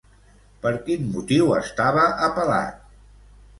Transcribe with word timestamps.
Per 0.63 0.71
quin 0.87 1.05
motiu 1.17 1.53
estava 1.59 2.09
apel·lat? 2.31 2.83